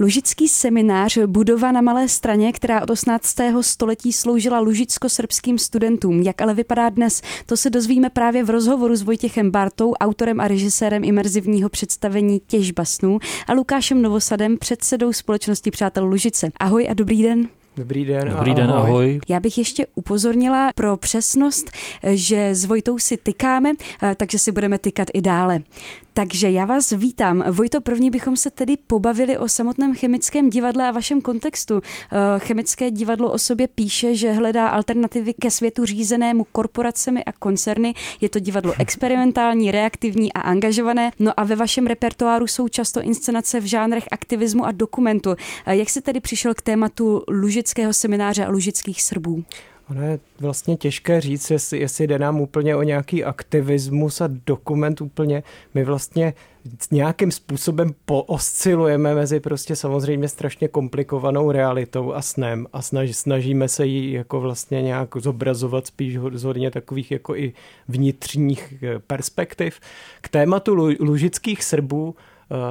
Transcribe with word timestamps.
Lužický 0.00 0.48
seminář 0.48 1.18
budova 1.26 1.72
na 1.72 1.80
Malé 1.80 2.08
straně, 2.08 2.52
která 2.52 2.82
od 2.82 2.90
18. 2.90 3.36
století 3.60 4.12
sloužila 4.12 4.60
lužicko-srbským 4.60 5.58
studentům. 5.58 6.22
Jak 6.22 6.40
ale 6.42 6.54
vypadá 6.54 6.88
dnes, 6.88 7.22
to 7.46 7.56
se 7.56 7.70
dozvíme 7.70 8.10
právě 8.10 8.44
v 8.44 8.50
rozhovoru 8.50 8.96
s 8.96 9.02
Vojtěchem 9.02 9.50
Bartou, 9.50 9.92
autorem 9.92 10.40
a 10.40 10.48
režisérem 10.48 11.04
imerzivního 11.04 11.68
představení 11.68 12.40
Těžba 12.46 12.84
snů 12.84 13.18
a 13.46 13.52
Lukášem 13.52 14.02
Novosadem, 14.02 14.58
předsedou 14.58 15.12
společnosti 15.12 15.70
Přátel 15.70 16.06
Lužice. 16.06 16.50
Ahoj 16.60 16.88
a 16.90 16.94
dobrý 16.94 17.22
den. 17.22 17.48
Dobrý 17.76 18.04
den. 18.04 18.28
Dobrý 18.28 18.50
ahoj. 18.50 18.54
den, 18.54 18.70
ahoj. 18.70 19.20
Já 19.28 19.40
bych 19.40 19.58
ještě 19.58 19.86
upozornila 19.94 20.70
pro 20.74 20.96
přesnost, 20.96 21.70
že 22.02 22.54
s 22.54 22.64
Vojtou 22.64 22.98
si 22.98 23.16
tykáme, 23.16 23.72
takže 24.16 24.38
si 24.38 24.52
budeme 24.52 24.78
tykat 24.78 25.08
i 25.14 25.20
dále. 25.20 25.60
Takže 26.16 26.50
já 26.50 26.64
vás 26.64 26.90
vítám. 26.90 27.44
Vojto, 27.50 27.80
první 27.80 28.10
bychom 28.10 28.36
se 28.36 28.50
tedy 28.50 28.76
pobavili 28.76 29.38
o 29.38 29.48
samotném 29.48 29.94
chemickém 29.94 30.50
divadle 30.50 30.88
a 30.88 30.90
vašem 30.90 31.20
kontextu. 31.20 31.80
Chemické 32.38 32.90
divadlo 32.90 33.32
o 33.32 33.38
sobě 33.38 33.68
píše, 33.68 34.14
že 34.14 34.32
hledá 34.32 34.68
alternativy 34.68 35.34
ke 35.34 35.50
světu 35.50 35.84
řízenému 35.84 36.46
korporacemi 36.52 37.24
a 37.24 37.32
koncerny. 37.32 37.94
Je 38.20 38.28
to 38.28 38.38
divadlo 38.38 38.74
experimentální, 38.78 39.70
reaktivní 39.70 40.32
a 40.32 40.40
angažované. 40.40 41.10
No 41.18 41.40
a 41.40 41.44
ve 41.44 41.56
vašem 41.56 41.86
repertoáru 41.86 42.46
jsou 42.46 42.68
často 42.68 43.02
inscenace 43.02 43.60
v 43.60 43.64
žánrech 43.64 44.04
aktivismu 44.10 44.66
a 44.66 44.72
dokumentu. 44.72 45.36
Jak 45.66 45.90
se 45.90 46.00
tedy 46.00 46.20
přišel 46.20 46.54
k 46.54 46.62
tématu 46.62 47.22
lužického 47.28 47.92
semináře 47.92 48.44
a 48.44 48.50
lužických 48.50 49.02
Srbů? 49.02 49.44
Ono 49.90 50.02
je 50.02 50.18
vlastně 50.40 50.76
těžké 50.76 51.20
říct, 51.20 51.50
jestli, 51.50 51.78
jestli 51.78 52.06
jde 52.06 52.18
nám 52.18 52.40
úplně 52.40 52.76
o 52.76 52.82
nějaký 52.82 53.24
aktivismus 53.24 54.20
a 54.20 54.28
dokument 54.46 55.00
úplně. 55.00 55.42
My 55.74 55.84
vlastně 55.84 56.34
nějakým 56.90 57.30
způsobem 57.30 57.94
pooscilujeme 58.04 59.14
mezi 59.14 59.40
prostě 59.40 59.76
samozřejmě 59.76 60.28
strašně 60.28 60.68
komplikovanou 60.68 61.50
realitou 61.50 62.12
a 62.12 62.22
snem 62.22 62.66
a 62.72 62.82
snaž, 62.82 63.16
snažíme 63.16 63.68
se 63.68 63.86
ji 63.86 64.12
jako 64.12 64.40
vlastně 64.40 64.82
nějak 64.82 65.16
zobrazovat 65.16 65.86
spíš 65.86 66.18
z 66.32 66.44
hodně 66.44 66.70
takových 66.70 67.10
jako 67.10 67.36
i 67.36 67.52
vnitřních 67.88 68.74
eh, 68.82 68.98
perspektiv. 68.98 69.80
K 70.20 70.28
tématu 70.28 70.74
lužických 71.00 71.64
Srbů 71.64 72.14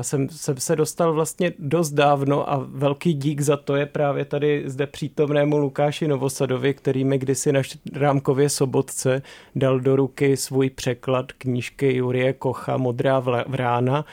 jsem, 0.02 0.29
jsem 0.29 0.57
se 0.57 0.75
dostal 0.75 1.13
vlastně 1.13 1.53
dost 1.59 1.91
dávno 1.91 2.52
a 2.52 2.66
velký 2.67 3.13
dík 3.13 3.41
za 3.41 3.57
to 3.57 3.75
je 3.75 3.85
právě 3.85 4.25
tady 4.25 4.63
zde 4.66 4.88
přítomnému 4.88 5.57
Lukáši 5.57 6.07
Novosadovi, 6.07 6.73
který 6.73 7.03
mi 7.03 7.17
kdysi 7.17 7.52
na 7.52 7.61
Rámkově 7.94 8.49
sobotce 8.49 9.21
dal 9.55 9.79
do 9.79 9.95
ruky 9.95 10.38
svůj 10.38 10.69
překlad 10.69 11.31
knížky 11.31 11.95
Jurie 11.95 12.33
Kocha 12.33 12.77
Modrá 12.77 13.19
vrána. 13.47 14.05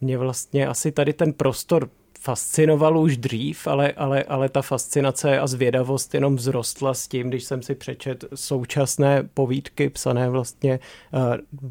Mě 0.00 0.18
vlastně 0.18 0.68
asi 0.68 0.92
tady 0.92 1.12
ten 1.12 1.32
prostor 1.32 1.88
fascinoval 2.24 2.98
už 2.98 3.16
dřív, 3.16 3.66
ale, 3.66 3.92
ale, 3.92 4.22
ale 4.22 4.48
ta 4.48 4.62
fascinace 4.62 5.38
a 5.38 5.46
zvědavost 5.46 6.14
jenom 6.14 6.36
vzrostla 6.36 6.94
s 6.94 7.08
tím, 7.08 7.28
když 7.28 7.44
jsem 7.44 7.62
si 7.62 7.74
přečet 7.74 8.24
současné 8.34 9.28
povídky 9.34 9.90
psané 9.90 10.30
vlastně 10.30 10.80
uh, 11.12 11.20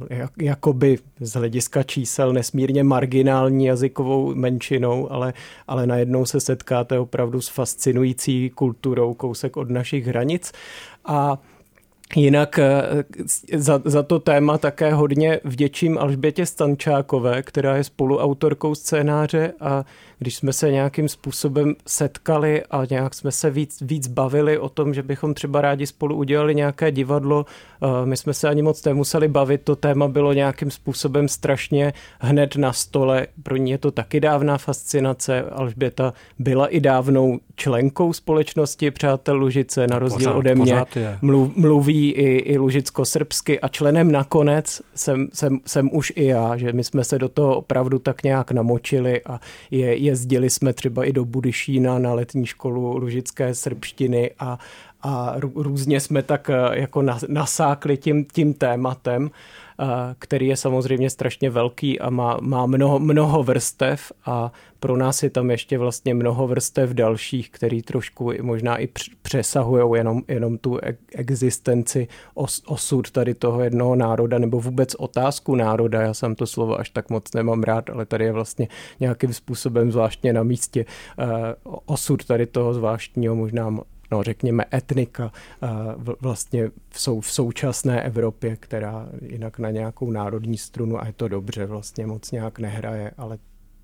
jak, 0.10 0.32
jakoby 0.42 0.98
z 1.20 1.34
hlediska 1.34 1.84
čísel 1.84 2.34
nesmírně 2.34 2.84
marginální 2.84 3.66
jazykovou 3.66 4.36
menšinou, 4.36 5.12
ale, 5.12 5.34
ale 5.68 5.88
najednou 5.88 6.26
se 6.26 6.40
setkáte 6.40 7.00
opravdu 7.00 7.42
s 7.42 7.48
fascinující 7.48 8.50
kulturou 8.50 9.14
kousek 9.14 9.58
od 9.58 9.70
našich 9.70 10.08
hranic. 10.08 10.52
A 11.06 11.38
Jinak 12.16 12.60
eh, 12.60 12.84
za, 13.54 13.82
za 13.86 14.04
to 14.04 14.20
téma 14.20 14.58
také 14.58 14.94
hodně 14.94 15.40
vděčím 15.44 15.98
Alžbětě 15.98 16.46
Stančákové, 16.46 17.44
která 17.44 17.76
je 17.76 17.84
spoluautorkou 17.84 18.76
scénáře 18.76 19.54
a 19.60 19.86
když 20.20 20.36
jsme 20.36 20.54
se 20.54 20.72
nějakým 20.72 21.10
způsobem 21.10 21.76
setkali 21.88 22.64
a 22.72 22.86
nějak 22.90 23.14
jsme 23.14 23.32
se 23.32 23.50
víc, 23.50 23.82
víc 23.82 24.08
bavili 24.08 24.58
o 24.58 24.70
tom, 24.70 24.94
že 24.94 25.04
bychom 25.04 25.34
třeba 25.34 25.62
rádi 25.62 25.88
spolu 25.88 26.16
udělali 26.16 26.56
nějaké 26.56 26.92
divadlo, 26.92 27.46
eh, 27.82 28.06
my 28.06 28.18
jsme 28.18 28.34
se 28.34 28.50
ani 28.50 28.62
moc 28.62 28.86
nemuseli 28.86 29.28
bavit, 29.28 29.62
to 29.64 29.76
téma 29.76 30.08
bylo 30.08 30.34
nějakým 30.34 30.72
způsobem 30.72 31.28
strašně 31.28 31.94
hned 32.20 32.56
na 32.56 32.74
stole, 32.74 33.28
pro 33.44 33.56
ní 33.58 33.72
je 33.72 33.78
to 33.78 33.92
taky 33.92 34.20
dávná 34.20 34.58
fascinace, 34.58 35.42
Alžběta 35.42 36.14
byla 36.40 36.68
i 36.68 36.80
dávnou 36.80 37.40
členkou 37.56 38.14
společnosti 38.14 38.92
Přátel 38.92 39.36
Lužice, 39.36 39.88
na 39.88 40.00
rozdíl 40.00 40.28
pořád, 40.28 40.38
ode 40.38 40.56
mě 40.56 40.86
mluv, 41.22 41.56
mluví 41.56 42.03
i, 42.12 42.38
i 42.38 42.58
lužicko-srbsky. 42.58 43.60
A 43.60 43.68
členem 43.68 44.12
nakonec 44.12 44.82
jsem, 44.96 45.28
jsem, 45.34 45.60
jsem 45.66 45.90
už 45.94 46.14
i 46.16 46.26
já, 46.26 46.58
že 46.58 46.74
my 46.74 46.84
jsme 46.84 47.04
se 47.04 47.20
do 47.20 47.30
toho 47.30 47.58
opravdu 47.58 48.00
tak 48.00 48.24
nějak 48.24 48.52
namočili 48.52 49.22
a 49.26 49.40
je, 49.72 49.96
jezdili 49.96 50.50
jsme 50.50 50.74
třeba 50.74 51.06
i 51.06 51.14
do 51.14 51.26
Budyšína 51.26 52.00
na 52.00 52.14
letní 52.14 52.46
školu 52.46 52.98
lužické 52.98 53.56
srbštiny 53.56 54.32
a, 54.40 54.60
a 55.04 55.36
různě 55.56 56.00
jsme 56.00 56.24
tak 56.24 56.50
eh, 56.50 56.80
jako 56.80 57.04
nasákli 57.28 57.98
tím, 57.98 58.26
tím 58.26 58.54
tématem 58.54 59.32
který 60.20 60.48
je 60.48 60.58
samozřejmě 60.58 61.10
strašně 61.10 61.50
velký 61.50 62.00
a 62.00 62.10
má, 62.10 62.38
má 62.42 62.66
mnoho, 62.66 63.00
mnoho 63.00 63.44
vrstev 63.44 64.12
a 64.26 64.52
pro 64.80 64.98
nás 64.98 65.24
je 65.24 65.30
tam 65.30 65.52
ještě 65.52 65.78
vlastně 65.78 66.14
mnoho 66.14 66.48
vrstev 66.48 66.90
dalších, 66.90 67.50
který 67.50 67.82
trošku 67.82 68.32
možná 68.42 68.78
i 68.78 68.90
přesahují 69.22 70.00
jenom, 70.00 70.22
jenom 70.28 70.58
tu 70.58 70.80
existenci, 71.16 72.08
os, 72.34 72.62
osud 72.66 73.12
tady 73.12 73.34
toho 73.34 73.64
jednoho 73.64 73.96
národa 73.96 74.40
nebo 74.40 74.60
vůbec 74.60 74.96
otázku 74.96 75.56
národa. 75.56 76.02
Já 76.02 76.14
jsem 76.14 76.36
to 76.36 76.48
slovo 76.48 76.80
až 76.80 76.90
tak 76.90 77.10
moc 77.10 77.34
nemám 77.34 77.64
rád, 77.64 77.90
ale 77.90 78.06
tady 78.06 78.26
je 78.26 78.32
vlastně 78.32 78.68
nějakým 79.00 79.34
způsobem 79.34 79.92
zvláštně 79.92 80.34
na 80.34 80.44
místě 80.44 80.86
osud 81.86 82.26
tady 82.26 82.46
toho 82.46 82.74
zvláštního 82.74 83.36
možná 83.36 83.78
no, 84.14 84.24
řekněme, 84.24 84.66
etnika 84.74 85.32
vlastně 86.22 86.72
jsou 86.94 87.22
v 87.22 87.32
současné 87.32 88.02
Evropě, 88.02 88.56
která 88.56 89.10
jinak 89.22 89.60
na 89.60 89.72
nějakou 89.72 90.12
národní 90.12 90.58
strunu, 90.58 91.02
a 91.02 91.08
je 91.08 91.14
to 91.14 91.28
dobře, 91.28 91.66
vlastně 91.66 92.08
moc 92.08 92.32
nějak 92.32 92.60
nehraje, 92.60 93.12
ale 93.18 93.38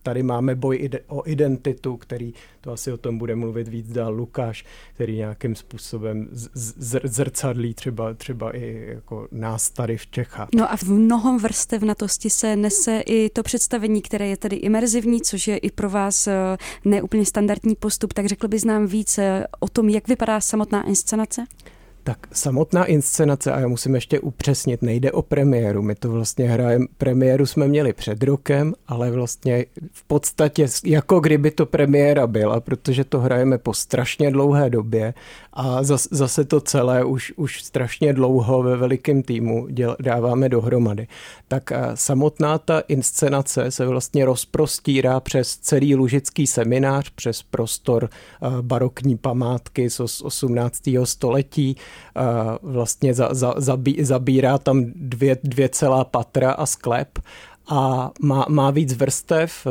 tady 0.03 0.23
máme 0.23 0.55
boj 0.55 0.89
o 1.07 1.29
identitu, 1.29 1.97
který, 1.97 2.33
to 2.61 2.71
asi 2.71 2.91
o 2.91 2.97
tom 2.97 3.17
bude 3.17 3.35
mluvit 3.35 3.67
víc 3.67 3.91
dál 3.91 4.13
Lukáš, 4.13 4.65
který 4.93 5.15
nějakým 5.15 5.55
způsobem 5.55 6.27
zrcadlí 7.05 7.73
třeba, 7.73 8.13
třeba 8.13 8.55
i 8.55 8.85
jako 8.87 9.27
nás 9.31 9.69
tady 9.69 9.97
v 9.97 10.07
Čechách. 10.07 10.49
No 10.55 10.71
a 10.71 10.77
v 10.77 10.83
mnohom 10.83 11.39
vrstevnatosti 11.39 12.29
se 12.29 12.55
nese 12.55 13.01
i 13.05 13.29
to 13.29 13.43
představení, 13.43 14.01
které 14.01 14.27
je 14.27 14.37
tedy 14.37 14.55
imerzivní, 14.55 15.21
což 15.21 15.47
je 15.47 15.57
i 15.57 15.71
pro 15.71 15.89
vás 15.89 16.27
eh, 16.27 16.57
neúplně 16.85 17.25
standardní 17.25 17.75
postup, 17.75 18.13
tak 18.13 18.25
řekl 18.25 18.47
bys 18.47 18.65
nám 18.65 18.87
víc 18.87 19.17
eh, 19.17 19.45
o 19.59 19.67
tom, 19.67 19.89
jak 19.89 20.07
vypadá 20.07 20.41
samotná 20.41 20.87
inscenace? 20.87 21.45
Tak 22.09 22.27
samotná 22.31 22.85
inscenace, 22.85 23.51
a 23.51 23.59
já 23.59 23.67
musím 23.67 23.95
ještě 23.95 24.19
upřesnit, 24.19 24.81
nejde 24.81 25.11
o 25.11 25.21
premiéru. 25.21 25.81
My 25.81 25.95
to 25.95 26.09
vlastně 26.11 26.49
hrajeme, 26.49 26.85
premiéru 26.97 27.45
jsme 27.45 27.67
měli 27.67 27.93
před 27.93 28.23
rokem, 28.23 28.73
ale 28.87 29.11
vlastně 29.11 29.65
v 29.91 30.03
podstatě 30.03 30.67
jako 30.85 31.19
kdyby 31.19 31.51
to 31.51 31.65
premiéra 31.65 32.27
byla, 32.27 32.59
protože 32.59 33.03
to 33.03 33.19
hrajeme 33.19 33.57
po 33.57 33.73
strašně 33.73 34.31
dlouhé 34.31 34.69
době 34.69 35.13
a 35.53 35.83
zase 36.11 36.45
to 36.45 36.61
celé 36.61 37.03
už, 37.03 37.33
už 37.35 37.63
strašně 37.63 38.13
dlouho 38.13 38.63
ve 38.63 38.77
velikém 38.77 39.23
týmu 39.23 39.67
děl, 39.67 39.95
dáváme 39.99 40.49
dohromady. 40.49 41.07
Tak 41.47 41.71
samotná 41.93 42.57
ta 42.57 42.79
inscenace 42.79 43.71
se 43.71 43.85
vlastně 43.85 44.25
rozprostírá 44.25 45.19
přes 45.19 45.57
celý 45.57 45.95
lužický 45.95 46.47
seminář, 46.47 47.09
přes 47.09 47.43
prostor 47.43 48.09
barokní 48.61 49.17
památky 49.17 49.89
z 49.89 49.99
18. 49.99 50.81
století, 51.03 51.75
vlastně 52.61 53.13
za, 53.13 53.29
za, 53.31 53.53
zabí, 53.57 53.97
zabírá 54.01 54.57
tam 54.57 54.85
dvě, 54.95 55.37
dvě 55.43 55.69
celá 55.69 56.03
patra 56.03 56.51
a 56.51 56.65
sklep 56.65 57.19
a 57.69 58.11
má, 58.21 58.45
má 58.49 58.71
víc 58.71 58.93
vrstev. 58.93 59.67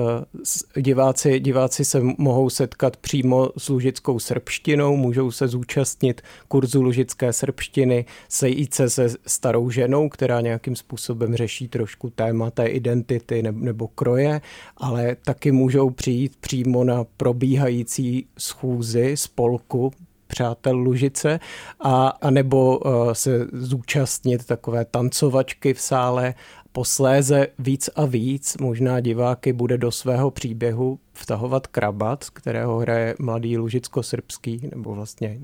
Diváci, 0.77 1.41
diváci 1.41 1.85
se 1.85 2.01
mohou 2.19 2.51
setkat 2.51 2.97
přímo 2.97 3.49
s 3.59 3.69
lužickou 3.69 4.19
srbštinou, 4.19 4.97
můžou 4.97 5.31
se 5.31 5.49
zúčastnit 5.49 6.23
kurzu 6.49 6.83
lužické 6.83 7.33
srbštiny, 7.33 8.05
sejít 8.29 8.75
se 8.75 8.91
se 8.91 9.09
starou 9.27 9.71
ženou, 9.71 10.09
která 10.09 10.41
nějakým 10.41 10.77
způsobem 10.77 11.37
řeší 11.37 11.69
trošku 11.69 12.11
téma 12.11 12.51
té 12.51 12.67
identity 12.67 13.43
nebo, 13.43 13.89
kroje, 13.89 14.41
ale 14.77 15.17
taky 15.25 15.53
můžou 15.53 15.91
přijít 15.91 16.37
přímo 16.41 16.85
na 16.85 17.05
probíhající 17.17 18.27
schůzi 18.39 19.17
spolku 19.17 19.93
přátel 20.29 20.77
Lužice, 20.77 21.41
a, 21.81 22.09
a 22.09 22.31
nebo 22.31 22.79
uh, 22.79 23.13
se 23.13 23.47
zúčastnit 23.53 24.47
takové 24.47 24.85
tancovačky 24.85 25.75
v 25.75 25.81
sále. 25.81 26.35
Posléze 26.73 27.47
víc 27.59 27.91
a 27.97 28.05
víc 28.05 28.57
možná 28.61 29.01
diváky 29.01 29.53
bude 29.53 29.79
do 29.79 29.91
svého 29.91 30.31
příběhu 30.31 30.99
vtahovat 31.13 31.67
Krabat, 31.67 32.31
kterého 32.31 32.79
hraje 32.79 33.15
mladý 33.19 33.59
lužicko-srbský, 33.59 34.69
nebo 34.75 34.95
vlastně 34.95 35.39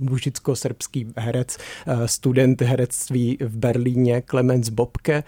lužicko-srbský 0.00 1.12
herec, 1.16 1.56
student 2.06 2.62
herectví 2.62 3.38
v 3.40 3.56
Berlíně, 3.56 4.22
Clemens 4.30 4.68
Bobke, 4.68 5.22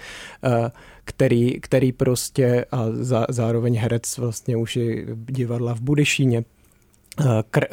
který, 1.05 1.61
který 1.61 1.93
prostě 1.93 2.64
a 2.73 2.84
za, 2.90 3.26
zároveň 3.28 3.76
herec 3.76 4.19
vlastně 4.19 4.56
už 4.56 4.76
i 4.76 5.06
divadla 5.26 5.75
v 5.75 5.81
Budešíně 5.81 6.44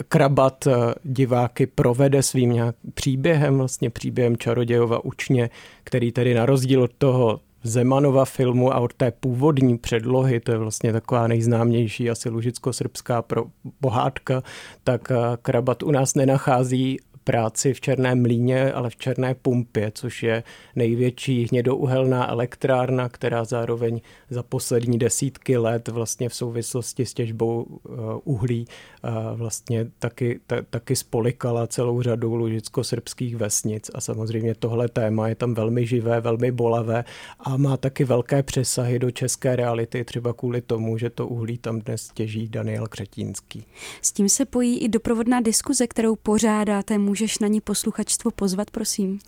Krabat 0.08 0.68
diváky 1.04 1.68
provede 1.68 2.24
svým 2.24 2.54
nějak 2.54 2.76
příběhem, 2.94 3.58
vlastně 3.58 3.90
příběhem 3.90 4.38
Čarodějova 4.38 5.06
učně, 5.06 5.50
který 5.84 6.12
tedy 6.12 6.34
na 6.34 6.46
rozdíl 6.46 6.84
od 6.84 6.92
toho 6.98 7.40
Zemanova 7.64 8.26
filmu 8.26 8.74
a 8.74 8.80
od 8.80 8.94
té 8.94 9.12
původní 9.12 9.78
předlohy, 9.78 10.40
to 10.40 10.52
je 10.52 10.58
vlastně 10.58 10.94
taková 10.94 11.28
nejznámější 11.28 12.10
asi 12.10 12.30
lužicko-srbská 12.30 13.22
pro 13.22 13.46
pohádka, 13.80 14.44
tak 14.84 15.12
Krabat 15.42 15.84
u 15.84 15.92
nás 15.92 16.16
nenachází 16.16 16.98
práci 17.24 17.74
v 17.74 17.82
Černém 17.82 18.22
mlíně, 18.22 18.72
ale 18.72 18.90
v 18.90 18.96
Černé 18.96 19.36
pumpě, 19.36 19.92
což 19.96 20.24
je 20.24 20.44
největší 20.76 21.48
hnědouhelná 21.52 22.30
elektrárna, 22.32 23.10
která 23.10 23.44
zároveň 23.44 24.02
za 24.30 24.44
poslední 24.44 24.98
desítky 25.00 25.58
let 25.58 25.88
vlastně 25.88 26.30
v 26.30 26.36
souvislosti 26.36 27.06
s 27.06 27.14
těžbou 27.14 27.64
uh, 27.64 27.80
uhlí 28.24 28.66
uh, 29.04 29.38
vlastně 29.38 29.88
taky, 30.00 30.40
ta, 30.48 30.56
taky 30.70 30.96
spolikala 30.96 31.68
celou 31.68 32.02
řadu 32.02 32.36
lužicko-srbských 32.36 33.36
vesnic 33.36 33.92
a 33.94 34.02
samozřejmě 34.02 34.56
tohle 34.56 34.88
téma 34.90 35.28
je 35.28 35.36
tam 35.36 35.54
velmi 35.54 35.86
živé, 35.86 36.22
velmi 36.22 36.52
bolavé 36.52 37.04
a 37.40 37.58
má 37.58 37.78
taky 37.78 38.04
velké 38.04 38.44
přesahy 38.44 39.00
do 39.00 39.12
české 39.12 39.56
reality, 39.56 40.04
třeba 40.04 40.34
kvůli 40.34 40.62
tomu, 40.62 40.98
že 40.98 41.10
to 41.10 41.28
uhlí 41.28 41.58
tam 41.58 41.80
dnes 41.80 42.10
těží 42.14 42.48
Daniel 42.50 42.88
Křetínský. 42.88 43.66
S 44.02 44.12
tím 44.12 44.30
se 44.30 44.46
pojí 44.46 44.80
i 44.80 44.90
doprovodná 44.90 45.42
diskuze, 45.42 45.88
kterou 45.88 46.16
pořádáte 46.16 46.98
můžeš 47.14 47.40
na 47.40 47.48
ní 47.48 47.62
posluchačstvo 47.62 48.32
pozvat, 48.32 48.72
prosím? 48.72 49.20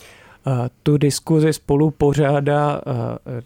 Tu 0.83 0.97
diskuzi 0.97 1.53
spolu 1.53 1.91
pořádá 1.91 2.81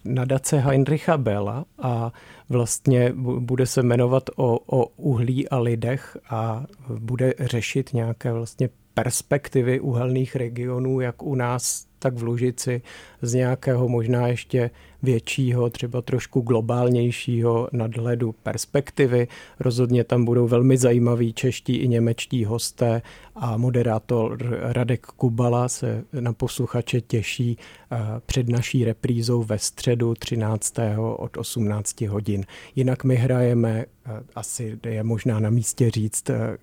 nadace 0.04 0.58
Heinricha 0.58 1.18
Bella 1.18 1.64
a 1.78 2.12
vlastně 2.48 3.12
bude 3.38 3.66
se 3.66 3.82
jmenovat 3.82 4.30
o, 4.36 4.58
o 4.66 4.86
uhlí 4.86 5.48
a 5.48 5.58
lidech 5.58 6.16
a 6.30 6.64
bude 6.98 7.34
řešit 7.40 7.92
nějaké 7.92 8.32
vlastně 8.32 8.68
perspektivy 8.94 9.80
uhelných 9.80 10.36
regionů, 10.36 11.00
jak 11.00 11.22
u 11.22 11.34
nás, 11.34 11.86
tak 11.98 12.14
v 12.14 12.22
Lužici, 12.22 12.82
z 13.22 13.34
nějakého 13.34 13.88
možná 13.88 14.26
ještě 14.26 14.70
většího, 15.02 15.70
třeba 15.70 16.02
trošku 16.02 16.40
globálnějšího 16.40 17.68
nadhledu 17.72 18.34
perspektivy. 18.42 19.28
Rozhodně 19.60 20.04
tam 20.04 20.24
budou 20.24 20.46
velmi 20.46 20.76
zajímaví 20.76 21.32
čeští 21.32 21.76
i 21.76 21.88
němečtí 21.88 22.44
hosté 22.44 23.02
a 23.36 23.56
moderátor 23.56 24.38
Radek 24.60 25.06
Kubala 25.06 25.68
se 25.68 26.04
na 26.20 26.32
posluchače 26.32 27.00
těší 27.00 27.58
eh, 27.92 27.96
před 28.26 28.48
naší 28.48 28.84
reprízou 28.84 29.42
ve 29.42 29.58
středu 29.58 30.14
13. 30.14 30.74
od 31.16 31.36
18 31.36 32.00
hodin. 32.00 32.44
Jinak 32.76 33.04
my 33.04 33.16
hrajeme, 33.16 33.84
eh, 34.06 34.10
asi 34.34 34.78
je 34.84 35.02
možná 35.02 35.40
na 35.40 35.50
místě 35.50 35.90
říct, 35.90 36.30
eh, 36.30 36.56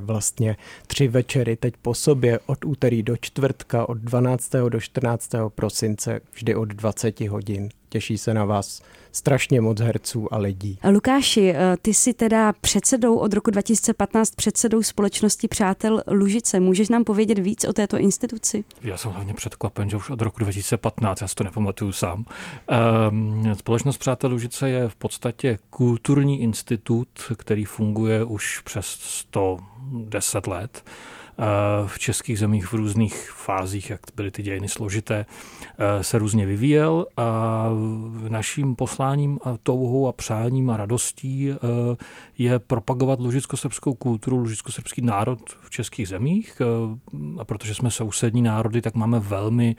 vlastně 0.00 0.56
tři 0.86 1.08
večery 1.08 1.56
teď 1.56 1.74
po 1.82 1.94
sobě 1.94 2.38
od 2.46 2.64
úterý 2.64 3.02
do 3.02 3.16
čtvrtka 3.16 3.88
od 3.88 3.98
12. 3.98 4.68
do 4.68 4.80
14. 4.80 5.50
prosince 5.50 6.20
vždy 6.32 6.54
od 6.54 6.68
20 6.68 7.28
hodin. 7.28 7.68
Těší 7.88 8.18
se 8.18 8.34
na 8.34 8.44
vás 8.44 8.82
strašně 9.12 9.60
moc 9.60 9.80
herců 9.80 10.34
a 10.34 10.38
lidí. 10.38 10.78
Lukáši, 10.90 11.54
eh, 11.56 11.76
ty 11.82 11.94
jsi 11.94 12.14
teda 12.14 12.52
předsedou 12.60 13.16
od 13.16 13.32
roku 13.32 13.50
2015 13.50 14.34
předsedou 14.34 14.82
společnosti 14.82 15.48
Přátel 15.48 16.02
Lužice. 16.06 16.60
Můžeš 16.60 16.88
nám 16.88 17.04
povědět 17.04 17.38
víc 17.38 17.64
o 17.64 17.72
této 17.72 17.98
instituci? 17.98 18.64
Já 18.82 18.96
jsem 18.96 19.10
hlavně 19.10 19.34
předkvapen, 19.34 19.90
že 19.90 19.96
už 19.96 20.10
od 20.10 20.22
roku 20.22 20.40
2015, 20.40 21.20
já 21.20 21.28
si 21.28 21.34
to 21.34 21.44
nepamatuju 21.44 21.92
sám. 21.92 22.24
Ehm, 22.68 23.54
společnost 23.54 23.98
Přátel 23.98 24.30
Lužice 24.30 24.70
je 24.70 24.88
v 24.88 24.96
podstatě 24.96 25.58
kulturní 25.70 26.42
institut, 26.42 27.08
který 27.36 27.64
funguje 27.64 28.24
už 28.24 28.60
přes 28.60 28.86
110 28.86 30.46
let 30.46 30.84
v 31.86 31.98
českých 31.98 32.38
zemích 32.38 32.66
v 32.66 32.74
různých 32.74 33.30
fázích, 33.30 33.90
jak 33.90 34.00
byly 34.16 34.30
ty 34.30 34.42
dějiny 34.42 34.68
složité, 34.68 35.26
eh, 35.78 36.04
se 36.04 36.18
různě 36.18 36.46
vyvíjel 36.46 37.06
a 37.16 37.66
naším 38.28 38.76
posláním 38.76 39.38
a 39.44 39.56
touhou 39.62 40.08
a 40.08 40.12
přáním 40.12 40.70
a 40.70 40.76
radostí 40.76 41.50
eh, 41.50 41.56
je 42.38 42.58
propagovat 42.58 43.20
lužicko-srbskou 43.20 43.94
kulturu, 43.94 44.36
lužicko-srbský 44.36 45.02
národ 45.02 45.38
v 45.60 45.70
českých 45.70 46.08
zemích. 46.08 46.60
Eh, 46.60 46.64
a 47.40 47.44
protože 47.44 47.74
jsme 47.74 47.90
sousední 47.90 48.42
národy, 48.42 48.82
tak 48.82 48.94
máme 48.94 49.20
velmi 49.20 49.76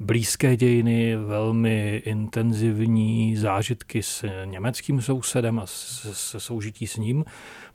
blízké 0.00 0.56
dějiny, 0.56 1.16
velmi 1.16 2.02
intenzivní 2.04 3.36
zážitky 3.36 4.02
s 4.02 4.24
německým 4.44 5.02
sousedem 5.02 5.58
a 5.58 5.62
se 5.66 6.40
soužití 6.40 6.86
s 6.86 6.96
ním, 6.96 7.24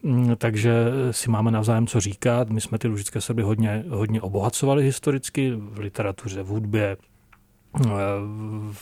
mm, 0.04 0.36
takže 0.36 0.74
si 1.12 1.30
máme 1.30 1.52
navzájem 1.52 1.88
co 1.88 2.00
říkat. 2.00 2.50
My 2.50 2.62
jsme 2.62 2.78
ty 2.78 2.88
lužické 2.88 3.22
Srby 3.22 3.42
hodně, 3.42 3.84
hodně 3.90 4.22
obohacovali 4.22 4.84
historicky 4.84 5.52
v 5.56 5.80
literatuře, 5.80 6.44
v 6.44 6.48
hudbě, 6.48 6.98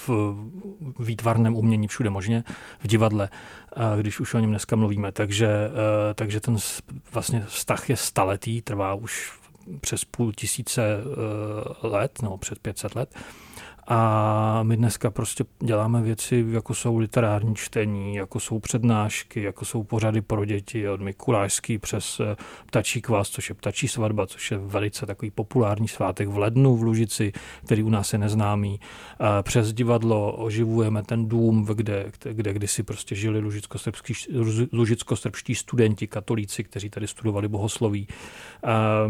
v 0.08 0.36
výtvarném 1.00 1.56
umění 1.56 1.88
všude 1.88 2.10
možně, 2.10 2.44
v 2.80 2.88
divadle, 2.88 3.30
když 4.02 4.20
už 4.20 4.34
o 4.34 4.40
něm 4.40 4.50
dneska 4.50 4.76
mluvíme. 4.76 5.12
Takže, 5.12 5.48
eh, 5.48 6.14
takže 6.14 6.40
ten 6.40 6.58
vlastně 7.14 7.44
vztah 7.48 7.90
je 7.90 7.96
staletý, 7.96 8.62
trvá 8.62 8.94
už 8.94 9.32
přes 9.82 10.06
půl 10.06 10.32
tisíce 10.32 10.84
eh, 10.84 11.88
let, 11.88 12.22
nebo 12.22 12.38
před 12.38 12.60
500 12.60 12.96
let. 12.96 13.16
A 13.88 14.64
my 14.64 14.78
dneska 14.78 15.12
prostě 15.12 15.44
děláme 15.60 16.02
věci, 16.02 16.46
jako 16.50 16.74
jsou 16.74 16.98
literární 16.98 17.56
čtení, 17.56 18.16
jako 18.16 18.40
jsou 18.40 18.60
přednášky, 18.60 19.42
jako 19.44 19.66
jsou 19.66 19.84
pořady 19.84 20.22
pro 20.22 20.46
děti 20.46 20.90
od 20.90 21.02
Mikulášský 21.02 21.78
přes 21.78 22.20
eh, 22.20 22.36
Ptačí 22.66 23.02
kvás, 23.02 23.30
což 23.30 23.50
je 23.50 23.56
Ptačí 23.56 23.88
svatba, 23.88 24.28
což 24.28 24.52
je 24.52 24.58
velice 24.58 25.06
takový 25.06 25.32
populární 25.32 25.88
svátek 25.88 26.28
v 26.28 26.38
lednu 26.38 26.76
v 26.76 26.84
Lužici, 26.84 27.32
který 27.66 27.84
u 27.84 27.90
nás 27.90 28.14
je 28.14 28.20
neznámý. 28.20 28.80
Přes 29.42 29.74
divadlo 29.74 30.32
oživujeme 30.32 31.04
ten 31.04 31.28
dům, 31.28 31.66
kde, 31.66 32.12
kde 32.32 32.54
kdysi 32.54 32.84
prostě 32.84 33.16
žili 33.16 33.40
lužicko-srbští 34.74 35.56
studenti, 35.56 36.08
katolíci, 36.08 36.64
kteří 36.64 36.90
tady 36.90 37.08
studovali 37.08 37.48
bohosloví. 37.48 38.08
A, 38.64 39.04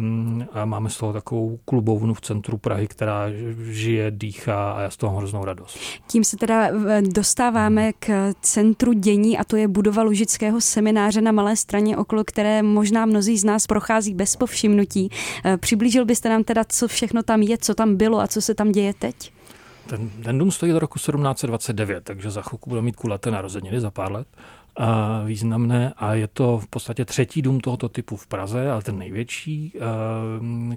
a 0.52 0.66
máme 0.66 0.90
z 0.90 0.98
toho 0.98 1.14
takovou 1.14 1.60
klubovnu 1.66 2.14
v 2.14 2.22
centru 2.22 2.58
Prahy, 2.58 2.88
která 2.88 3.26
žije, 3.72 4.12
dýchá 4.12 4.63
a 4.72 4.82
já 4.82 4.90
z 4.90 4.98
toho 4.98 5.18
hroznou 5.18 5.46
radost. 5.46 5.78
Tím 6.08 6.24
se 6.24 6.38
teda 6.38 6.68
eh, 6.68 7.02
dostáváme 7.02 7.94
k 7.94 8.34
centru 8.42 8.94
dění 8.94 9.38
a 9.38 9.44
to 9.44 9.56
je 9.56 9.68
budova 9.68 10.04
Lužického 10.04 10.62
semináře 10.62 11.22
na 11.22 11.32
Malé 11.32 11.56
straně, 11.56 11.98
okolo 11.98 12.24
které 12.24 12.64
možná 12.64 13.06
mnozí 13.06 13.38
z 13.38 13.44
nás 13.44 13.68
prochází 13.68 14.14
bez 14.14 14.36
povšimnutí. 14.36 15.10
Eh, 15.46 15.58
přiblížil 15.58 16.06
byste 16.06 16.30
nám 16.30 16.44
teda, 16.44 16.64
co 16.68 16.88
všechno 16.88 17.24
tam 17.24 17.42
je, 17.42 17.58
co 17.58 17.76
tam 17.76 17.96
bylo 17.96 18.20
a 18.20 18.28
co 18.28 18.42
se 18.42 18.56
tam 18.56 18.72
děje 18.72 18.94
teď? 18.94 19.32
Ten, 19.88 20.10
ten 20.24 20.38
dům 20.38 20.52
stojí 20.52 20.72
do 20.72 20.80
roku 20.80 21.00
1729, 21.00 22.04
takže 22.04 22.32
za 22.32 22.42
chvilku 22.42 22.70
bude 22.70 22.82
mít 22.82 22.96
kulaté 22.96 23.32
narozeniny 23.32 23.82
za 23.82 23.92
pár 23.92 24.12
let 24.12 24.28
významné 25.26 25.94
a 25.98 26.14
je 26.14 26.28
to 26.28 26.58
v 26.58 26.68
podstatě 26.68 27.06
třetí 27.06 27.42
dům 27.42 27.60
tohoto 27.60 27.90
typu 27.90 28.16
v 28.16 28.28
Praze, 28.28 28.72
ale 28.72 28.82
ten 28.82 28.98
největší, 28.98 29.74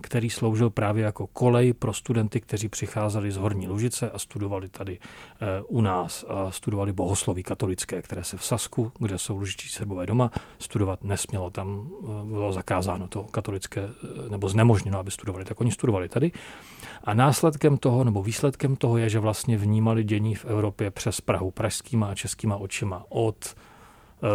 který 0.00 0.31
sloužil 0.31 0.71
právě 0.71 1.05
jako 1.05 1.26
kolej 1.26 1.73
pro 1.73 1.93
studenty, 1.93 2.41
kteří 2.41 2.69
přicházeli 2.69 3.31
z 3.31 3.37
Horní 3.37 3.69
Lužice 3.69 4.11
a 4.11 4.19
studovali 4.19 4.69
tady 4.69 4.99
eh, 4.99 5.62
u 5.69 5.81
nás. 5.81 6.25
A 6.29 6.50
studovali 6.50 6.93
bohosloví 6.93 7.43
katolické, 7.43 8.03
které 8.03 8.25
se 8.25 8.37
v 8.37 8.45
Sasku, 8.45 8.93
kde 8.99 9.19
jsou 9.19 9.37
lužičtí 9.38 9.69
srbové 9.69 10.07
doma, 10.07 10.31
studovat 10.59 11.05
nesmělo. 11.05 11.50
Tam 11.50 11.88
eh, 11.88 12.07
bylo 12.25 12.53
zakázáno 12.53 13.09
to 13.09 13.25
katolické, 13.25 13.88
nebo 14.31 14.49
znemožněno, 14.49 14.99
aby 14.99 15.11
studovali, 15.11 15.45
tak 15.45 15.61
oni 15.61 15.73
studovali 15.73 16.09
tady. 16.09 16.33
A 17.05 17.15
následkem 17.15 17.76
toho, 17.76 18.05
nebo 18.05 18.23
výsledkem 18.23 18.76
toho 18.76 18.99
je, 18.99 19.09
že 19.09 19.19
vlastně 19.19 19.57
vnímali 19.57 20.05
dění 20.05 20.35
v 20.35 20.45
Evropě 20.45 20.91
přes 20.91 21.21
Prahu 21.21 21.50
pražskýma 21.50 22.07
a 22.07 22.15
českýma 22.15 22.57
očima 22.57 23.05
od 23.09 23.55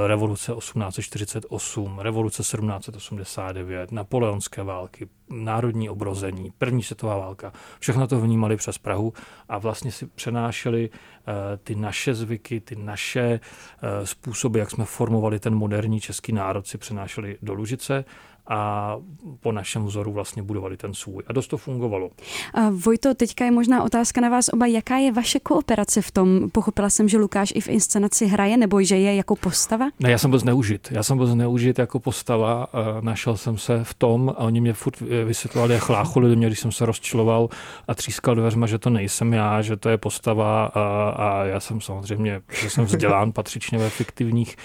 revoluce 0.07 0.53
1848, 0.55 1.99
revoluce 1.99 2.43
1789, 2.43 3.91
napoleonské 3.91 4.63
války, 4.63 5.07
národní 5.29 5.89
obrození, 5.89 6.51
první 6.57 6.83
světová 6.83 7.17
válka. 7.17 7.53
Všechno 7.79 8.07
to 8.07 8.21
vnímali 8.21 8.57
přes 8.57 8.77
Prahu 8.77 9.13
a 9.49 9.57
vlastně 9.57 9.91
si 9.91 10.07
přenášeli 10.07 10.89
eh, 10.93 11.57
ty 11.57 11.75
naše 11.75 12.13
zvyky, 12.13 12.59
ty 12.59 12.75
naše 12.75 13.21
eh, 13.21 14.05
způsoby, 14.05 14.59
jak 14.59 14.71
jsme 14.71 14.85
formovali 14.85 15.39
ten 15.39 15.55
moderní 15.55 15.99
český 15.99 16.31
národ, 16.31 16.67
si 16.67 16.77
přenášeli 16.77 17.37
do 17.41 17.53
Lužice 17.53 18.05
a 18.47 18.97
po 19.39 19.51
našem 19.51 19.85
vzoru 19.85 20.11
vlastně 20.11 20.43
budovali 20.43 20.77
ten 20.77 20.93
svůj. 20.93 21.23
A 21.27 21.33
dost 21.33 21.47
to 21.47 21.57
fungovalo. 21.57 22.09
A 22.53 22.69
Vojto, 22.69 23.13
teďka 23.13 23.45
je 23.45 23.51
možná 23.51 23.83
otázka 23.83 24.21
na 24.21 24.29
vás 24.29 24.49
oba. 24.53 24.65
Jaká 24.65 24.97
je 24.97 25.11
vaše 25.11 25.39
kooperace 25.39 26.01
v 26.01 26.11
tom? 26.11 26.49
Pochopila 26.49 26.89
jsem, 26.89 27.09
že 27.09 27.17
Lukáš 27.17 27.53
i 27.55 27.61
v 27.61 27.67
inscenaci 27.67 28.25
hraje, 28.25 28.57
nebo 28.57 28.83
že 28.83 28.97
je 28.97 29.15
jako 29.15 29.35
postava? 29.35 29.89
Ne, 29.99 30.11
já 30.11 30.17
jsem 30.17 30.29
byl 30.29 30.39
zneužit. 30.39 30.87
Já 30.91 31.03
jsem 31.03 31.17
byl 31.17 31.27
zneužit 31.27 31.79
jako 31.79 31.99
postava. 31.99 32.67
Našel 33.01 33.37
jsem 33.37 33.57
se 33.57 33.83
v 33.83 33.93
tom 33.93 34.29
a 34.29 34.39
oni 34.39 34.61
mě 34.61 34.73
furt 34.73 34.99
vysvětlovali, 35.25 35.73
jak 35.73 35.83
chláchuli 35.83 36.29
do 36.29 36.35
mě, 36.35 36.47
když 36.47 36.59
jsem 36.59 36.71
se 36.71 36.85
rozčiloval 36.85 37.49
a 37.87 37.95
třískal 37.95 38.35
dveřma, 38.35 38.67
že 38.67 38.79
to 38.79 38.89
nejsem 38.89 39.33
já, 39.33 39.61
že 39.61 39.77
to 39.77 39.89
je 39.89 39.97
postava 39.97 40.65
a, 40.65 41.09
a 41.09 41.43
já 41.43 41.59
jsem 41.59 41.81
samozřejmě, 41.81 42.41
že 42.61 42.69
jsem 42.69 42.85
vzdělán 42.85 43.31
patřičně 43.31 43.77
ve 43.77 43.89
fiktivních 43.89 44.55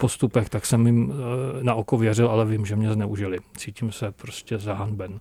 postupech, 0.00 0.48
tak 0.48 0.66
jsem 0.66 0.86
jim 0.86 1.12
eh, 1.12 1.64
na 1.64 1.74
oko 1.74 1.96
věřil, 1.96 2.28
ale 2.28 2.44
vím, 2.44 2.66
že 2.66 2.76
mě 2.76 2.92
zneužili. 2.92 3.21
Cítím 3.56 3.92
se 3.92 4.12
prostě 4.12 4.58
zahanben. 4.58 5.20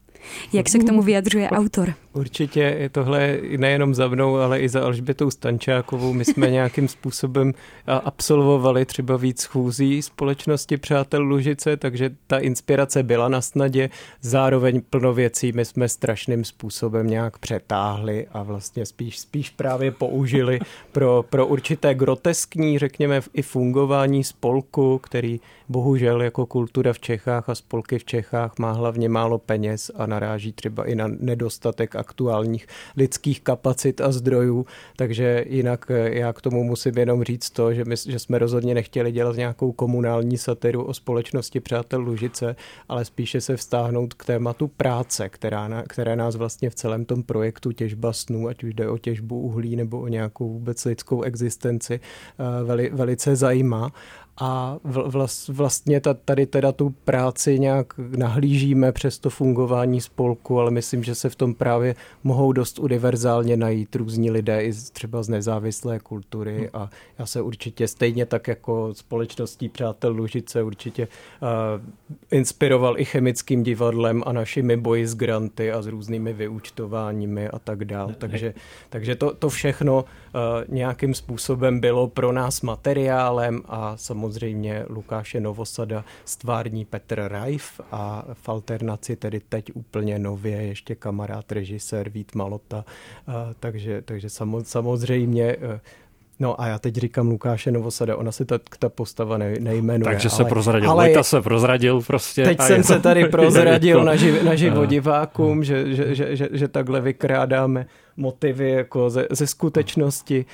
Jak 0.53 0.69
se 0.69 0.79
k 0.79 0.83
tomu 0.83 1.01
vyjadřuje 1.01 1.49
autor? 1.49 1.93
Určitě 2.13 2.59
je 2.59 2.89
tohle 2.89 3.37
nejenom 3.57 3.95
za 3.95 4.07
mnou, 4.07 4.35
ale 4.35 4.59
i 4.59 4.69
za 4.69 4.83
Alžbětou 4.83 5.31
Stančákovou. 5.31 6.13
My 6.13 6.25
jsme 6.25 6.49
nějakým 6.51 6.87
způsobem 6.87 7.53
absolvovali 7.87 8.85
třeba 8.85 9.17
víc 9.17 9.41
schůzí 9.41 10.01
společnosti 10.01 10.77
Přátel 10.77 11.23
Lužice, 11.23 11.77
takže 11.77 12.09
ta 12.27 12.39
inspirace 12.39 13.03
byla 13.03 13.29
na 13.29 13.41
snadě. 13.41 13.89
Zároveň 14.21 14.81
plno 14.89 15.13
věcí 15.13 15.51
my 15.51 15.65
jsme 15.65 15.89
strašným 15.89 16.43
způsobem 16.43 17.07
nějak 17.07 17.37
přetáhli 17.37 18.27
a 18.31 18.43
vlastně 18.43 18.85
spíš, 18.85 19.19
spíš 19.19 19.49
právě 19.49 19.91
použili 19.91 20.59
pro, 20.91 21.25
pro 21.29 21.47
určité 21.47 21.93
groteskní, 21.93 22.79
řekněme, 22.79 23.21
i 23.33 23.41
fungování 23.41 24.23
spolku, 24.23 24.97
který 24.97 25.39
bohužel 25.69 26.21
jako 26.21 26.45
kultura 26.45 26.93
v 26.93 26.99
Čechách 26.99 27.49
a 27.49 27.55
spolky 27.55 27.99
v 27.99 28.05
Čechách 28.05 28.59
má 28.59 28.71
hlavně 28.71 29.09
málo 29.09 29.37
peněz 29.37 29.91
a 29.95 30.05
naráží 30.11 30.51
třeba 30.51 30.85
i 30.85 30.95
na 30.95 31.07
nedostatek 31.07 31.95
aktuálních 31.95 32.67
lidských 32.97 33.41
kapacit 33.41 34.01
a 34.01 34.11
zdrojů, 34.11 34.65
takže 34.95 35.45
jinak 35.47 35.85
eh, 35.91 36.19
já 36.19 36.33
k 36.33 36.41
tomu 36.41 36.63
musím 36.63 36.97
jenom 36.97 37.23
říct 37.23 37.49
to, 37.49 37.73
že, 37.73 37.85
my, 37.85 37.95
že 38.07 38.19
jsme 38.19 38.39
rozhodně 38.39 38.73
nechtěli 38.73 39.11
dělat 39.11 39.35
nějakou 39.35 39.71
komunální 39.71 40.37
satiru 40.37 40.83
o 40.83 40.93
společnosti 40.93 41.59
Přátel 41.59 42.01
Lužice, 42.01 42.55
ale 42.89 43.05
spíše 43.05 43.41
se 43.41 43.57
vztáhnout 43.57 44.13
k 44.13 44.25
tématu 44.25 44.67
práce, 44.67 45.29
která 45.29 45.67
na, 45.67 45.83
které 45.83 46.15
nás 46.15 46.35
vlastně 46.35 46.69
v 46.69 46.75
celém 46.75 47.05
tom 47.05 47.23
projektu 47.23 47.71
těžba 47.71 48.13
snů, 48.13 48.47
ať 48.47 48.63
už 48.63 48.73
jde 48.73 48.89
o 48.89 48.97
těžbu 48.97 49.39
uhlí 49.39 49.75
nebo 49.75 49.99
o 49.99 50.07
nějakou 50.07 50.49
vůbec 50.49 50.85
lidskou 50.85 51.21
existenci, 51.21 51.99
eh, 51.99 52.63
veli, 52.63 52.89
velice 52.93 53.35
zajímá. 53.35 53.91
A 54.41 54.77
vlastně 55.49 56.01
tady 56.25 56.45
teda 56.45 56.71
tu 56.71 56.89
práci 56.89 57.59
nějak 57.59 57.93
nahlížíme 58.17 58.91
přes 58.91 59.19
to 59.19 59.29
fungování 59.29 60.00
spolku, 60.01 60.60
ale 60.60 60.72
myslím, 60.72 61.03
že 61.03 61.15
se 61.15 61.29
v 61.29 61.36
tom 61.36 61.53
právě 61.53 61.96
mohou 62.24 62.51
dost 62.51 62.79
univerzálně 62.79 63.58
najít 63.58 63.96
různí 63.96 64.31
lidé 64.31 64.63
i 64.63 64.74
třeba 64.93 65.24
z 65.24 65.29
nezávislé 65.29 66.00
kultury 66.00 66.58
hmm. 66.58 66.70
a 66.74 66.89
já 67.20 67.25
se 67.25 67.41
určitě 67.41 67.88
stejně 67.88 68.25
tak 68.25 68.48
jako 68.48 68.93
společností 68.93 69.70
Přátel 69.70 70.12
Lužice 70.12 70.63
určitě 70.63 71.08
uh, 71.41 71.48
inspiroval 72.31 73.00
i 73.00 73.05
chemickým 73.05 73.63
divadlem 73.63 74.24
a 74.25 74.31
našimi 74.31 74.77
boji 74.77 75.08
s 75.08 75.15
granty 75.15 75.72
a 75.72 75.81
s 75.81 75.88
různými 75.88 76.34
vyúčtováními 76.34 77.50
a 77.50 77.60
tak 77.60 77.86
dál. 77.86 78.12
Takže, 78.17 78.53
takže 78.89 79.15
to, 79.15 79.34
to 79.34 79.50
všechno 79.50 80.05
uh, 80.05 80.41
nějakým 80.67 81.13
způsobem 81.13 81.79
bylo 81.79 82.08
pro 82.08 82.31
nás 82.31 82.62
materiálem 82.62 83.62
a 83.65 83.98
samozřejmě 83.98 84.31
samozřejmě 84.62 84.86
Lukáše 84.89 85.39
Novosada, 85.39 86.05
stvární 86.25 86.86
Petr 86.86 87.22
Rajf 87.27 87.81
a 87.91 88.25
v 88.34 88.50
alternaci 88.50 89.15
tedy 89.15 89.39
teď 89.39 89.72
úplně 89.91 90.19
nově 90.19 90.62
ještě 90.62 90.95
kamarád 90.95 91.51
režisér 91.51 92.10
Vít 92.10 92.36
Malota, 92.36 92.86
takže, 93.60 94.01
takže 94.01 94.29
samozřejmě 94.63 95.43
e, 95.43 95.79
No 96.39 96.62
a 96.62 96.67
já 96.67 96.79
teď 96.79 96.95
říkám 96.95 97.27
Lukáše 97.27 97.71
Novosada, 97.71 98.17
ona 98.17 98.31
se 98.31 98.45
ta, 98.45 98.60
ta 98.79 98.89
postava 98.89 99.38
ne, 99.38 99.53
nejmenuje. 99.60 100.03
Takže 100.03 100.29
se 100.29 100.43
ale, 100.43 100.50
prozradil, 100.50 100.91
ale 100.91 101.05
Vojta 101.05 101.24
se 101.24 101.41
prozradil 101.41 102.01
prostě. 102.01 102.43
Teď 102.43 102.62
jsem 102.62 102.77
je, 102.77 102.83
se 102.83 103.00
tady 103.00 103.25
prozradil 103.29 104.03
na, 104.03 104.15
živ, 104.15 104.43
na 104.43 104.55
živo 104.62 104.86
divákům, 104.86 105.63
že, 105.63 105.95
že, 105.95 106.15
že, 106.15 106.36
že, 106.36 106.50
že 106.51 106.67
takhle 106.67 107.01
vykrádáme 107.01 107.86
motivy 108.17 108.69
jako 108.71 109.10
ze, 109.10 109.27
ze 109.31 109.48
skutečnosti. 109.48 110.45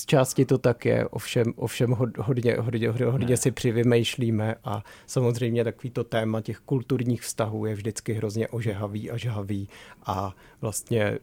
Z 0.00 0.06
části 0.06 0.44
to 0.44 0.58
tak 0.58 0.84
je, 0.84 1.08
ovšem, 1.08 1.52
ovšem 1.56 1.90
hodně, 1.90 2.54
hodně, 2.58 2.88
hodně, 2.88 3.06
hodně 3.06 3.36
si 3.36 3.50
přivymýšlíme 3.50 4.54
a 4.64 4.84
samozřejmě 5.06 5.64
takovýto 5.64 6.04
téma 6.04 6.40
těch 6.40 6.58
kulturních 6.58 7.22
vztahů 7.22 7.66
je 7.66 7.74
vždycky 7.74 8.12
hrozně 8.12 8.48
ožehavý 8.48 9.10
a 9.10 9.16
žhavý 9.16 9.68
a 10.06 10.34
vlastně 10.60 11.18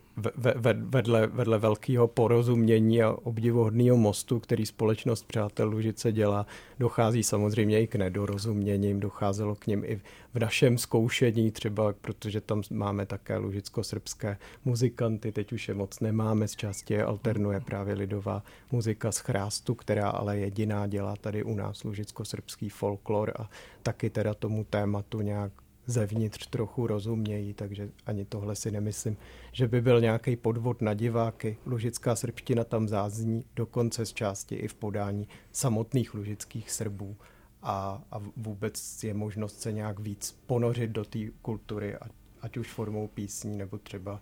vedle, 0.80 1.28
vedle 1.28 1.58
velkého 1.58 2.08
porozumění 2.08 3.04
a 3.04 3.12
obdivuhodného 3.12 3.98
mostu, 3.98 4.40
který 4.40 4.66
společnost 4.66 5.28
Přátel 5.28 5.70
Lužice 5.70 6.12
dělá, 6.12 6.46
dochází 6.80 7.24
samozřejmě 7.24 7.82
i 7.82 7.88
k 7.88 7.96
nedorozuměním, 7.96 9.00
docházelo 9.00 9.56
k 9.56 9.68
ním 9.68 9.84
i 9.86 10.02
v 10.34 10.40
našem 10.40 10.78
zkoušení 10.78 11.52
třeba, 11.52 11.94
protože 12.02 12.42
tam 12.42 12.62
máme 12.72 13.06
také 13.06 13.38
lužicko-srbské 13.38 14.38
muzikanty, 14.66 15.32
teď 15.32 15.52
už 15.54 15.68
je 15.68 15.74
moc 15.74 16.00
nemáme, 16.00 16.48
z 16.48 16.56
části 16.56 16.94
je 16.94 17.04
alternuje 17.04 17.60
právě 17.60 17.94
lidová 17.94 18.44
muzika 18.72 19.12
z 19.12 19.18
chrástu, 19.18 19.76
která 19.76 20.10
ale 20.10 20.38
jediná 20.38 20.88
dělá 20.88 21.16
tady 21.16 21.44
u 21.44 21.56
nás 21.56 21.84
lužicko-srbský 21.84 22.70
folklor 22.70 23.34
a 23.40 23.50
taky 23.84 24.10
teda 24.10 24.34
tomu 24.34 24.64
tématu 24.64 25.22
nějak 25.22 25.52
zevnitř 25.88 26.48
trochu 26.48 26.88
rozumějí, 26.88 27.54
takže 27.54 27.90
ani 28.06 28.26
tohle 28.26 28.56
si 28.56 28.72
nemyslím, 28.72 29.18
že 29.52 29.68
by 29.68 29.82
byl 29.82 30.02
nějaký 30.02 30.36
podvod 30.36 30.82
na 30.82 30.94
diváky. 30.94 31.58
Lužická 31.66 32.16
srbština 32.16 32.64
tam 32.64 32.88
zázní 32.88 33.46
dokonce 33.56 34.06
z 34.06 34.14
části 34.14 34.56
i 34.56 34.68
v 34.68 34.74
podání 34.74 35.28
samotných 35.52 36.14
lužických 36.14 36.72
Srbů 36.72 37.16
a, 37.62 38.04
a 38.12 38.22
vůbec 38.38 39.04
je 39.04 39.14
možnost 39.14 39.62
se 39.62 39.72
nějak 39.72 40.00
víc 40.00 40.38
ponořit 40.46 40.92
do 40.92 41.06
té 41.06 41.20
kultury, 41.42 41.96
ať, 42.42 42.58
už 42.58 42.72
formou 42.72 43.08
písní 43.08 43.58
nebo 43.58 43.78
třeba 43.78 44.14
uh, 44.14 44.20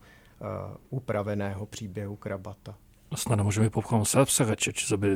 upraveného 0.89 1.65
příběhu 1.65 2.15
Krabata. 2.15 2.77
Snad 3.15 3.39
můžeme 3.39 3.69
popchom 3.69 4.05
serbsagačeč, 4.05 4.91
aby 4.91 5.15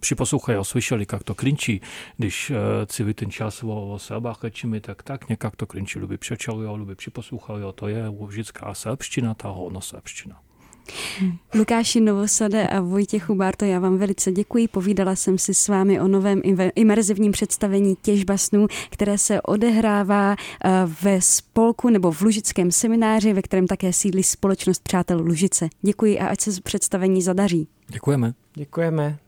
při 0.00 0.14
posluchají 0.14 0.58
slyšeli, 0.62 1.06
jak 1.12 1.24
to 1.24 1.34
klinčí. 1.34 1.80
Když 2.16 2.50
uh, 2.50 2.56
celý 2.86 3.14
ten 3.14 3.30
čas 3.30 3.62
o, 3.62 3.92
o 3.92 3.98
Serbách 3.98 4.44
rečíme, 4.44 4.80
tak 4.80 5.02
tak 5.02 5.28
nějak 5.28 5.56
to 5.56 5.66
klinčí. 5.66 5.98
Lubi 5.98 6.18
přečali, 6.18 6.66
lubi 6.66 6.94
připoslouchali, 6.94 7.62
to 7.74 7.88
je 7.88 8.04
vždycká 8.26 8.74
serbština, 8.74 9.34
ta 9.34 9.48
hodno 9.48 9.80
serbština. 9.80 10.40
Lukáši 11.54 12.00
Novosade 12.00 12.68
a 12.68 12.80
Vojtěchu 12.80 13.34
Bárto, 13.34 13.64
já 13.64 13.78
vám 13.78 13.98
velice 13.98 14.32
děkuji. 14.32 14.68
Povídala 14.68 15.16
jsem 15.16 15.38
si 15.38 15.54
s 15.54 15.68
vámi 15.68 16.00
o 16.00 16.08
novém 16.08 16.42
imerzivním 16.74 17.32
představení 17.32 17.96
Těžba 18.02 18.36
snů, 18.36 18.66
které 18.90 19.18
se 19.18 19.42
odehrává 19.42 20.36
eh, 20.64 20.70
ve 21.02 21.20
spolku 21.20 21.90
nebo 21.90 22.12
v 22.12 22.22
Lužickém 22.22 22.70
semináři, 22.70 23.32
ve 23.32 23.42
kterém 23.42 23.66
také 23.66 23.92
sídlí 23.92 24.22
společnost 24.22 24.82
Přátel 24.82 25.20
Lužice. 25.20 25.68
Děkuji 25.82 26.18
a 26.18 26.26
ať 26.26 26.40
se 26.40 26.60
představení 26.60 27.22
zadaří. 27.22 27.68
Děkujeme. 27.88 28.34
Děkujeme. 28.54 29.18